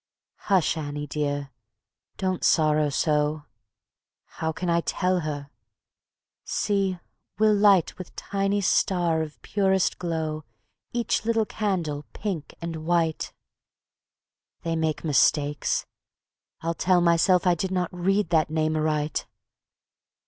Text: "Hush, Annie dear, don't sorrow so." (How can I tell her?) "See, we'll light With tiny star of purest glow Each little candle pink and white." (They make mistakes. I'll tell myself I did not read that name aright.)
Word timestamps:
"Hush, 0.49 0.77
Annie 0.77 1.05
dear, 1.05 1.51
don't 2.17 2.43
sorrow 2.43 2.89
so." 2.89 3.43
(How 4.25 4.51
can 4.51 4.67
I 4.67 4.81
tell 4.81 5.19
her?) 5.19 5.51
"See, 6.43 6.97
we'll 7.37 7.53
light 7.53 7.95
With 7.99 8.15
tiny 8.15 8.61
star 8.61 9.21
of 9.21 9.39
purest 9.43 9.99
glow 9.99 10.43
Each 10.91 11.23
little 11.23 11.45
candle 11.45 12.05
pink 12.13 12.55
and 12.59 12.77
white." 12.87 13.31
(They 14.63 14.75
make 14.75 15.03
mistakes. 15.03 15.85
I'll 16.61 16.73
tell 16.73 17.01
myself 17.01 17.45
I 17.45 17.53
did 17.53 17.69
not 17.69 17.93
read 17.93 18.29
that 18.31 18.49
name 18.49 18.75
aright.) 18.75 19.27